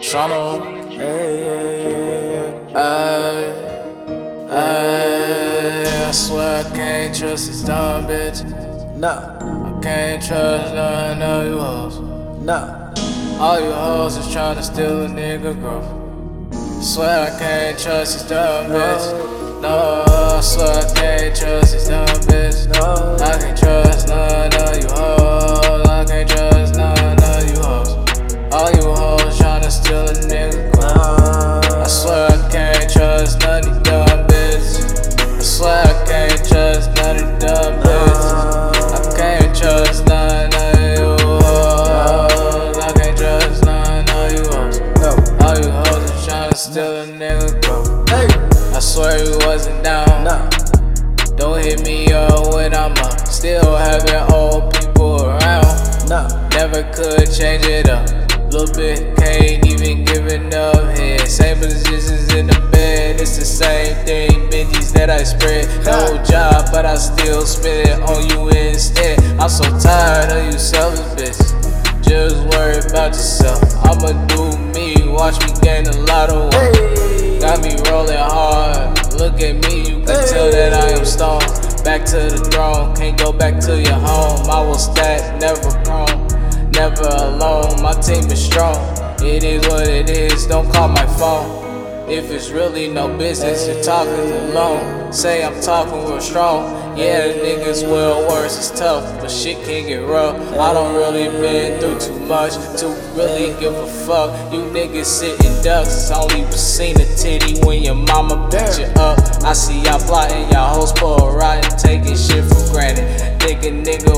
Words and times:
Shawno. 0.00 0.80
I, 2.74 2.76
I, 4.48 6.08
I 6.08 6.10
swear 6.10 6.64
I 6.64 6.70
can't 6.74 7.14
trust 7.14 7.46
this 7.48 7.62
dumb 7.62 8.06
bitch. 8.06 8.42
Nah, 8.96 9.36
I 9.38 9.80
can't 9.82 10.22
trust 10.22 10.74
none 10.74 11.20
of 11.22 11.46
you 11.46 11.58
hoes. 11.58 12.00
nah, 12.42 12.92
All 13.38 13.60
you 13.60 13.70
hoes 13.72 14.16
is 14.16 14.32
trying 14.32 14.56
to 14.56 14.62
steal 14.62 15.04
a 15.04 15.08
nigga 15.08 15.54
growth. 15.60 15.84
Swear 16.82 17.30
I 17.32 17.38
can't 17.38 17.78
trust 17.78 18.14
this 18.20 18.28
dumb 18.28 18.70
bitch. 18.70 19.60
No, 19.60 20.04
I 20.06 20.40
swear 20.40 20.68
I 20.78 20.94
can't 20.94 21.36
trust 21.36 21.72
this 21.74 21.88
dumb 21.88 22.06
bitch. 22.06 22.69
Steal 29.70 30.02
a 30.02 30.12
nigga. 30.12 30.70
I 30.82 31.86
swear 31.86 32.26
I 32.28 32.50
can't 32.50 32.90
trust 32.90 33.40
none 33.40 33.68
of 33.68 33.82
dumb 33.84 34.26
bitches. 34.26 35.16
I 35.38 35.42
swear 35.42 35.84
I 35.84 36.04
can't 36.06 36.48
trust 36.48 36.90
none 36.96 37.16
of 37.22 37.38
dumb 37.38 37.80
bitches. 37.80 38.24
I 38.92 39.16
can't 39.16 39.56
trust 39.56 40.06
none 40.06 40.52
of 40.52 40.74
you 40.98 41.16
hoes. 41.44 42.76
I 42.78 42.92
can't 42.96 43.16
trust 43.16 43.64
none 43.64 44.08
of 44.10 44.32
you 44.32 44.42
hoes. 44.50 44.80
All 45.40 45.56
you 45.56 45.70
hoes 45.70 46.10
are 46.10 46.20
tryna 46.26 46.56
steal 46.56 46.92
a 46.96 47.06
nigga. 47.06 48.08
Hey, 48.10 48.28
I 48.74 48.80
swear 48.80 49.24
you 49.24 49.38
wasn't 49.46 49.84
down. 49.84 50.50
Don't 51.36 51.62
hit 51.62 51.84
me 51.84 52.12
up 52.12 52.52
when 52.52 52.74
I'm 52.74 52.92
up. 52.92 53.26
Still 53.26 53.76
having 53.76 54.32
old 54.34 54.74
people 54.74 55.26
around. 55.26 56.08
Never 56.50 56.82
could 56.92 57.32
change 57.32 57.64
it 57.64 57.88
up. 57.88 58.19
Little 58.50 58.74
bit, 58.74 59.16
can't 59.16 59.64
even 59.64 60.04
give 60.04 60.26
enough 60.26 60.98
head. 60.98 61.20
Same 61.28 61.58
positions 61.58 62.34
in 62.34 62.48
the 62.48 62.68
bed, 62.72 63.20
it's 63.20 63.38
the 63.38 63.44
same 63.44 63.94
thing. 64.04 64.50
Benjis 64.50 64.92
that 64.92 65.08
I 65.08 65.22
spread. 65.22 65.68
No 65.84 66.20
job, 66.24 66.66
but 66.72 66.84
I 66.84 66.96
still 66.96 67.46
spend 67.46 67.88
it 67.88 68.00
on 68.02 68.28
you 68.28 68.48
instead. 68.48 69.20
I'm 69.38 69.48
so 69.48 69.62
tired 69.78 70.32
of 70.32 70.52
you 70.52 70.58
selfish 70.58 71.06
bitch. 71.14 72.02
Just 72.02 72.36
worry 72.50 72.78
about 72.90 73.14
yourself. 73.14 73.62
I'ma 73.86 74.26
do 74.26 74.58
me, 74.74 74.96
watch 75.06 75.38
me 75.46 75.54
gain 75.62 75.86
a 75.86 75.96
lot 76.10 76.30
of 76.30 76.52
weight. 76.52 77.40
Got 77.40 77.62
me 77.62 77.76
rolling 77.88 78.18
hard. 78.18 79.14
Look 79.14 79.40
at 79.40 79.62
me, 79.62 79.88
you 79.88 80.02
can 80.02 80.26
tell 80.26 80.50
that 80.50 80.74
I 80.74 80.98
am 80.98 81.04
stoned. 81.04 81.46
Back 81.84 82.04
to 82.06 82.16
the 82.16 82.50
throne, 82.50 82.96
can't 82.96 83.16
go 83.16 83.32
back 83.32 83.60
to 83.60 83.80
your 83.80 83.94
home. 83.94 84.50
I 84.50 84.60
was 84.66 84.92
that, 84.96 85.38
never 85.40 85.70
prone, 85.84 86.19
never 86.90 87.08
alone. 87.08 87.82
My 87.82 87.92
team 87.92 88.30
is 88.30 88.44
strong. 88.44 88.76
It 89.22 89.44
is 89.44 89.66
what 89.68 89.86
it 89.86 90.08
is, 90.10 90.46
don't 90.46 90.70
call 90.72 90.88
my 90.88 91.06
phone. 91.18 91.58
If 92.08 92.30
it's 92.30 92.50
really 92.50 92.88
no 92.88 93.16
business, 93.16 93.68
you're 93.68 93.82
talking 93.82 94.12
alone. 94.12 95.12
Say 95.12 95.44
I'm 95.44 95.60
talking 95.60 96.04
real 96.08 96.20
strong. 96.20 96.98
Yeah, 96.98 97.28
the 97.28 97.34
niggas 97.34 97.84
well 97.84 98.28
worse, 98.28 98.58
it's 98.58 98.76
tough, 98.78 99.04
but 99.20 99.30
shit 99.30 99.64
can 99.64 99.86
get 99.86 99.98
rough. 99.98 100.36
I 100.58 100.72
don't 100.72 100.94
really 100.96 101.28
been 101.40 101.78
through 101.80 102.00
too 102.00 102.18
much 102.26 102.54
to 102.80 102.88
really 103.14 103.58
give 103.60 103.74
a 103.74 103.86
fuck. 103.86 104.52
You 104.52 104.60
niggas 104.60 105.04
sitting 105.04 105.62
ducks, 105.62 106.10
only 106.10 106.50
seen 106.50 107.00
a 107.00 107.04
titty 107.16 107.60
when 107.64 107.82
your 107.82 107.94
mama 107.94 108.48
picked 108.50 108.80
you 108.80 108.86
up. 109.00 109.18
I 109.44 109.52
see 109.52 109.80
y'all 109.82 110.00
plotting, 110.00 110.50
y'all 110.50 110.74
hoes 110.74 110.90
spoil 110.90 111.36
rotten, 111.36 111.78
taking 111.78 112.16
shit 112.16 112.44
for 112.44 112.72
granted. 112.72 113.06
Nigga, 113.40 113.84
nigga. 113.84 114.09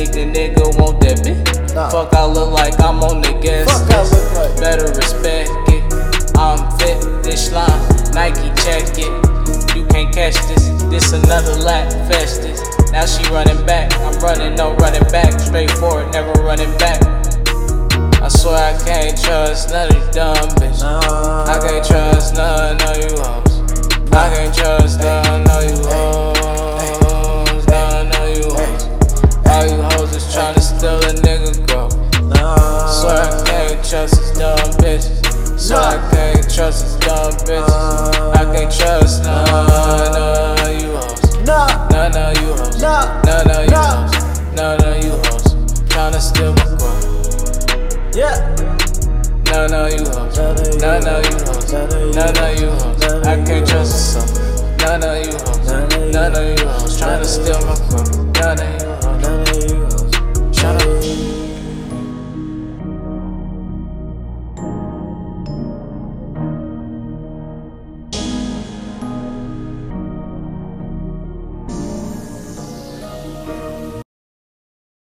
Nigga, 0.00 0.32
nigga 0.32 0.80
want 0.80 0.98
that 1.02 1.20
bitch. 1.20 1.74
Nah. 1.74 1.90
Fuck, 1.90 2.14
I 2.14 2.24
look 2.24 2.52
like 2.52 2.72
I'm 2.80 3.04
on 3.04 3.20
the 3.20 3.36
guest 3.36 3.68
Fuck 3.68 3.92
I 3.92 4.00
look 4.08 4.32
like. 4.32 4.56
Better 4.56 4.88
respect 4.96 5.52
it. 5.68 5.84
I'm 6.40 6.56
fit, 6.80 7.04
this 7.22 7.52
line, 7.52 7.68
Nike 8.16 8.48
check 8.64 8.96
it. 8.96 9.12
You 9.76 9.84
can't 9.92 10.08
catch 10.08 10.40
this, 10.48 10.72
this 10.88 11.12
another 11.12 11.52
lap, 11.60 11.92
festus. 12.08 12.64
Now 12.92 13.04
she 13.04 13.28
running 13.28 13.60
back, 13.66 13.92
I'm 14.00 14.16
running, 14.20 14.56
no 14.56 14.72
running 14.76 15.04
back. 15.12 15.38
Straight 15.38 15.70
forward, 15.72 16.10
never 16.12 16.32
running 16.48 16.72
back. 16.78 17.04
I 18.24 18.28
swear 18.28 18.56
I 18.56 18.80
can't 18.80 19.20
trust 19.20 19.68
none 19.68 19.94
of 19.94 20.00
you 20.00 20.12
bitches. 37.50 38.36
I 38.36 38.44
can't 38.54 38.72
trust 38.72 39.24
none 39.24 40.16
of 40.16 40.82
you 40.82 40.90
hoes. 40.96 41.46
nah, 41.46 41.88
None 41.90 42.16
of 42.16 42.36
you 42.40 42.52
hoes. 42.54 42.80
nah. 42.80 43.22
None 43.22 43.50
of 43.50 43.66
you 43.66 43.76
hoes. 43.76 44.54
None 44.54 44.84
of 44.84 45.04
you 45.04 45.10
hoes. 45.10 45.54
Tryna 45.90 46.20
steal 46.20 46.52
my 46.54 46.64
growth. 46.78 48.16
Yeah. 48.16 48.54
None 49.46 49.74
of 49.74 49.92
you 49.92 50.04
hoes. 50.06 50.36
None 50.36 50.58
of 50.58 50.66
you 50.66 50.80
None 50.80 51.06
of 51.08 51.24
you 51.26 51.38
hoes. 51.46 51.72
None 51.72 51.92
of 51.92 52.00
you 52.00 52.12
None 52.12 52.36
of 52.38 52.60
you 52.60 52.70
hoes. 52.70 53.26
I 53.26 53.44
can't 53.44 53.66
trust 53.66 54.16
myself. 54.16 54.78
None 54.78 55.02
of 55.04 55.26
you 55.26 55.32
hoes. 55.32 55.66
None 55.66 55.82
of 55.84 55.92
you 55.92 56.12
None 56.12 56.36
of 56.36 56.60
you 56.60 56.66
hoes. 56.68 57.00
Tryna 57.00 57.24
steal 57.24 57.60
my 57.66 57.74
growth. 57.88 58.19